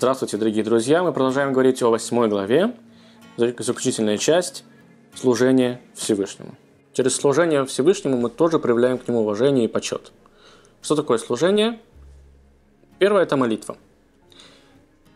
[0.00, 1.02] Здравствуйте, дорогие друзья!
[1.02, 2.74] Мы продолжаем говорить о восьмой главе,
[3.36, 4.64] заключительная часть–
[5.14, 6.54] служение Всевышнему.
[6.94, 10.12] Через служение Всевышнему мы тоже проявляем к нему уважение и почет.
[10.80, 11.78] Что такое служение?
[12.98, 13.76] Первое– это молитва.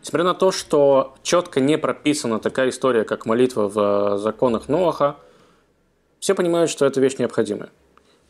[0.03, 5.15] Несмотря на то, что четко не прописана такая история, как молитва в законах Ноаха,
[6.19, 7.71] все понимают, что это вещь необходимая.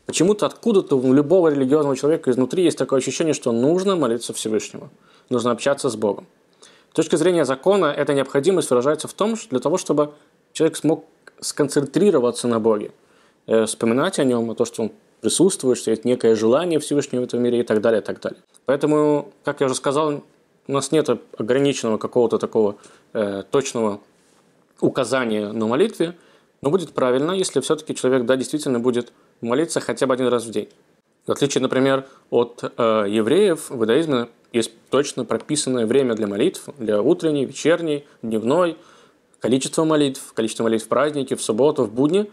[0.06, 4.88] Почему-то откуда-то у любого религиозного человека изнутри есть такое ощущение, что нужно молиться Всевышнему,
[5.28, 6.26] нужно общаться с Богом.
[6.96, 10.14] С точки зрения закона, эта необходимость выражается в том, что для того, чтобы
[10.54, 11.04] человек смог
[11.40, 12.90] сконцентрироваться на Боге,
[13.46, 17.24] э, вспоминать о нем, о том, что он присутствует, что есть некое желание Всевышнего в
[17.24, 18.40] этом мире и так далее, и так далее.
[18.64, 20.24] Поэтому, как я уже сказал,
[20.68, 22.76] у нас нет ограниченного какого-то такого
[23.12, 24.00] э, точного
[24.80, 26.16] указания на молитве,
[26.62, 30.50] но будет правильно, если все-таки человек, да, действительно будет молиться хотя бы один раз в
[30.50, 30.70] день.
[31.26, 37.02] В отличие, например, от э, евреев, в иудаизме есть точно прописанное время для молитв, для
[37.02, 38.76] утренней, вечерней, дневной,
[39.40, 42.30] количество молитв, количество молитв в праздники, в субботу, в будни.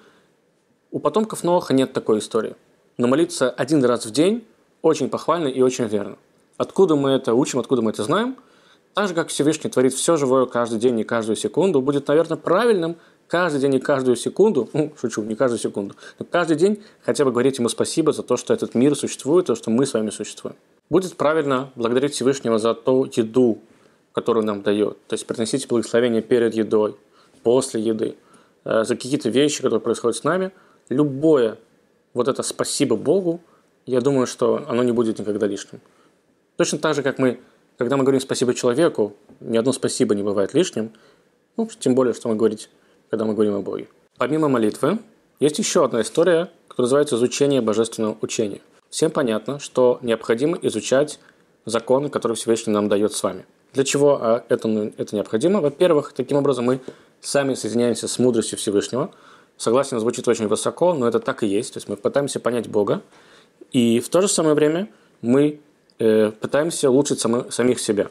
[0.92, 2.56] У потомков Ноаха нет такой истории.
[2.98, 4.46] Но молиться один раз в день
[4.84, 6.18] очень похвально и очень верно.
[6.58, 8.38] Откуда мы это учим, откуда мы это знаем?
[8.94, 12.98] Так же, как Всевышний творит все живое каждый день и каждую секунду, будет, наверное, правильным
[13.34, 17.32] каждый день и каждую секунду, ну, шучу, не каждую секунду, но каждый день хотя бы
[17.32, 20.56] говорить ему спасибо за то, что этот мир существует, то, что мы с вами существуем.
[20.92, 23.58] Будет правильно благодарить Всевышнего за ту еду,
[24.12, 25.04] которую нам дает.
[25.08, 26.96] То есть приносить благословение перед едой,
[27.42, 28.16] после еды,
[28.66, 30.52] э, за какие-то вещи, которые происходят с нами.
[30.90, 31.58] Любое
[32.14, 33.42] вот это спасибо Богу,
[33.88, 35.82] я думаю, что оно не будет никогда лишним.
[36.58, 37.40] Точно так же, как мы,
[37.80, 40.92] когда мы говорим спасибо человеку, ни одно спасибо не бывает лишним,
[41.58, 42.70] ну, тем более, что мы говорить
[43.14, 43.86] когда мы говорим о Боге.
[44.18, 44.98] Помимо молитвы,
[45.40, 48.60] есть еще одна история, которая называется изучение божественного учения.
[48.90, 51.20] Всем понятно, что необходимо изучать
[51.64, 53.46] законы, которые Всевышний нам дает с вами.
[53.74, 55.62] Для чего а, это, это необходимо?
[55.62, 56.80] Во-первых, таким образом мы
[57.22, 59.12] сами соединяемся с мудростью Всевышнего.
[59.58, 61.74] Согласен, звучит очень высоко, но это так и есть.
[61.74, 63.04] То есть мы пытаемся понять Бога,
[63.72, 64.90] и в то же самое время
[65.22, 65.60] мы
[66.00, 68.10] э, пытаемся улучшить самы, самих себя.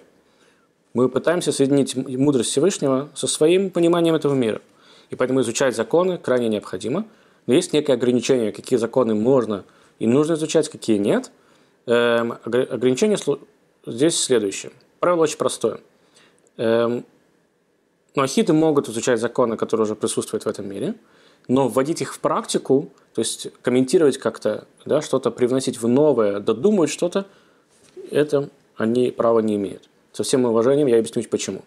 [0.94, 4.60] Мы пытаемся соединить мудрость Всевышнего со своим пониманием этого мира–
[5.12, 7.06] и поэтому изучать законы крайне необходимо.
[7.46, 9.64] Но есть некие ограничения, какие законы можно
[9.98, 11.30] и нужно изучать, какие нет.
[11.84, 13.18] Эм, ограничение
[13.84, 14.72] здесь следующее.
[15.00, 15.80] Правило очень простое.
[16.56, 17.04] Эм,
[18.14, 20.94] Нуахиды могут изучать законы, которые уже присутствуют в этом мире,
[21.46, 26.90] но вводить их в практику, то есть комментировать как-то, да, что-то привносить в новое, додумывать
[26.90, 27.26] что-то,
[28.10, 29.90] это они права не имеют.
[30.12, 31.62] Со всем уважением я объясню почему.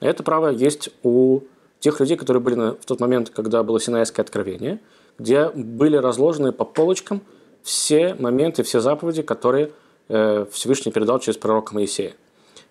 [0.00, 1.40] Это право есть у
[1.80, 4.80] тех людей, которые были на, в тот момент, когда было Синайское откровение,
[5.18, 7.22] где были разложены по полочкам
[7.62, 9.72] все моменты, все заповеди, которые
[10.08, 12.14] э, Всевышний передал через пророка Моисея.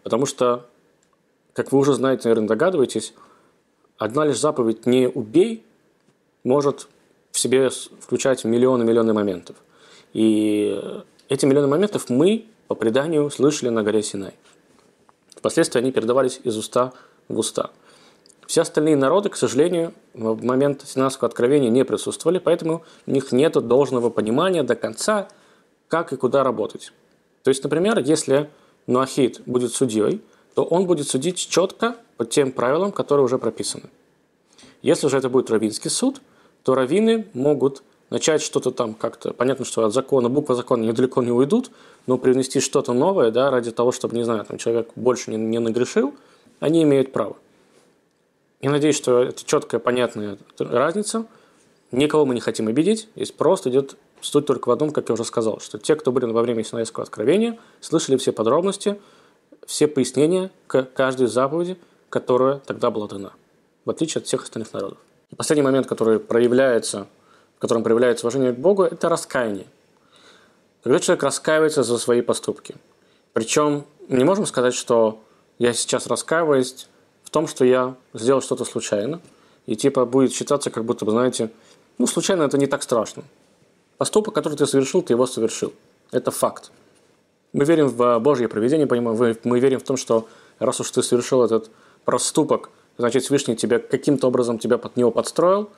[0.04, 0.66] Потому что,
[1.54, 3.14] как вы уже знаете, наверное, догадываетесь,
[3.98, 5.64] одна лишь заповедь «не убей»
[6.44, 6.88] может
[7.32, 9.56] в себе включать миллионы-миллионы моментов.
[10.14, 10.82] И
[11.30, 14.34] эти миллионы моментов мы, по преданию, слышали на горе Синай.
[15.36, 16.94] Впоследствии они передавались из уста
[17.28, 17.72] в уста–
[18.48, 23.54] все остальные народы, к сожалению, в момент Синайского откровения не присутствовали, поэтому у них нет
[23.54, 25.28] должного понимания до конца,
[25.90, 26.94] как и куда работать.
[27.44, 28.50] То есть, например, если
[28.88, 30.22] Нуахид будет судьей,
[30.56, 33.90] то он будет судить четко по тем правилам, которые уже прописаны.
[34.82, 36.22] Если же это будет равинский суд,
[36.64, 41.32] то раввины могут начать что-то там как-то, понятно, что от закона, буква закона недалеко не
[41.32, 41.70] уйдут,
[42.06, 45.60] но привнести что-то новое, да, ради того, чтобы, не знаю, там человек больше не, не
[45.60, 46.14] нагрешил,
[46.62, 47.36] они имеют право.
[48.62, 51.26] Я надеюсь, что это четкая, понятная разница.
[51.92, 53.08] Никого мы не хотим обидеть.
[53.16, 56.26] Здесь просто идет суть только в одном, как я уже сказал, что те, кто были
[56.26, 59.00] во время Синайского откровения, слышали все подробности,
[59.66, 61.78] все пояснения к каждой заповеди,
[62.10, 63.34] которая тогда была дана,
[63.86, 64.98] в отличие от всех остальных народов.
[65.32, 67.08] И последний момент, который проявляется,
[67.58, 69.68] в котором проявляется уважение к Богу, это раскаяние.
[70.84, 72.76] Когда человек раскаивается за свои поступки.
[73.34, 75.20] Причем не можем сказать, что
[75.60, 76.88] я сейчас раскаиваюсь,
[77.28, 79.20] в том, что я сделал что-то случайно,
[79.66, 81.50] и типа будет считаться, как будто бы, знаете,
[81.98, 83.26] ну, случайно это не так страшно.
[83.98, 85.74] Поступок, который ты совершил, ты его совершил.
[86.14, 86.72] Это факт.
[87.52, 90.30] Мы верим в Божье проведение, понимаем, мы верим в том, что
[90.60, 91.70] раз уж ты совершил этот
[92.06, 95.70] проступок, значит, Всевышний тебя каким-то образом тебя под него подстроил,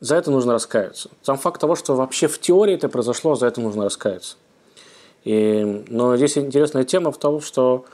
[0.00, 1.10] за это нужно раскаяться.
[1.20, 4.36] Сам факт того, что вообще в теории это произошло, за это нужно раскаяться.
[5.24, 7.84] И, но здесь интересная тема в том, что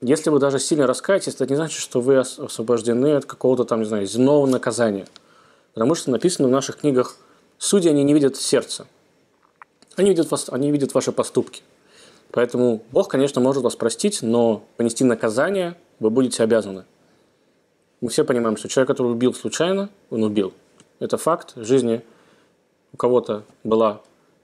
[0.00, 3.86] если вы даже сильно раскаетесь, это не значит, что вы освобождены от какого-то там, не
[3.86, 5.06] знаю, земного наказания.
[5.74, 7.16] Потому что написано в наших книгах,
[7.58, 8.86] судьи, они не видят сердца.
[9.96, 11.62] Они видят, вас, они видят ваши поступки.
[12.30, 16.84] Поэтому Бог, конечно, может вас простить, но понести наказание вы будете обязаны.
[18.00, 20.52] Мы все понимаем, что человек, который убил случайно, он убил.
[21.00, 21.54] Это факт.
[21.56, 22.02] Жизни
[22.92, 24.02] у кого-то была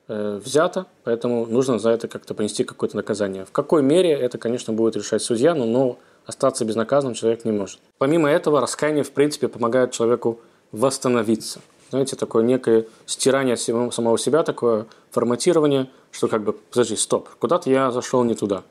[0.08, 3.44] э, взята, поэтому нужно за это как-то понести какое-то наказание.
[3.44, 7.80] В какой мере это, конечно, будет решать судья, но, но остаться безнаказанным человек не может.
[7.98, 10.40] Помимо этого, раскаяние, в принципе, помогает человеку
[10.72, 11.60] восстановиться.
[11.90, 17.90] Знаете, такое некое стирание самого себя, такое форматирование, что как бы, подожди, стоп, куда-то я
[17.90, 18.64] зашел не туда.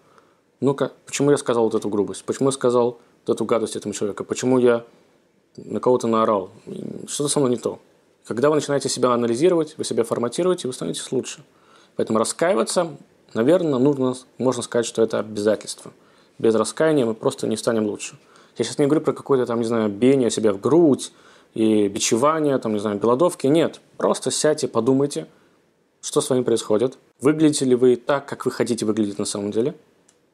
[0.59, 2.25] Ну-ка, почему я сказал вот эту грубость?
[2.25, 4.24] Почему я сказал вот эту гадость этому человеку?
[4.24, 4.83] Почему я
[5.56, 6.50] на кого-то наорал?
[7.07, 7.80] Что-то со мной не то.
[8.25, 11.44] Когда вы начинаете себя анализировать, вы себя форматируете, вы становитесь лучше.
[11.96, 12.96] Поэтому раскаиваться,
[13.34, 15.92] наверное, нужно, можно сказать, что это обязательство.
[16.40, 18.18] Без раскаяния мы просто не станем лучше.
[18.58, 21.12] Я сейчас не говорю про какое-то там, не знаю, бение себя в грудь
[21.54, 23.48] и бичевание, там, не знаю, голодовки.
[23.48, 23.81] Нет.
[23.98, 25.28] Просто сядьте, подумайте,
[26.02, 26.98] что с вами происходит.
[27.19, 29.76] Выглядите ли вы так, как вы хотите выглядеть на самом деле?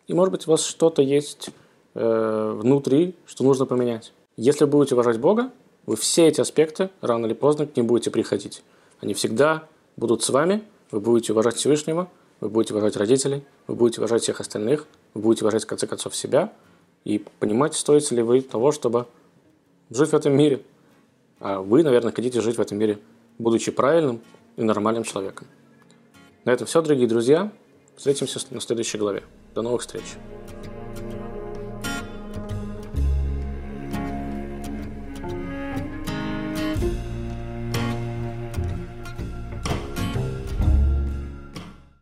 [0.08, 1.50] И, может быть, у вас что-то есть
[1.96, 4.14] э, внутри, что нужно поменять.
[4.38, 5.52] Если будете уважать Бога,
[5.90, 8.62] вы все эти аспекты рано или поздно к ним будете приходить.
[9.00, 14.00] Они всегда будут с вами, вы будете уважать Всевышнего, вы будете уважать родителей, вы будете
[14.00, 16.54] уважать всех остальных, вы будете уважать, в конце концов, себя
[17.06, 19.08] и понимать, стоит ли вы того, чтобы
[19.90, 20.62] жить в этом мире.
[21.40, 23.00] А вы, наверное, хотите жить в этом мире,
[23.40, 24.22] будучи правильным
[24.58, 25.48] и нормальным человеком.
[26.46, 27.52] На этом все, дорогие друзья.
[27.98, 29.24] Встретимся на следующей главе.
[29.56, 30.04] До новых встреч.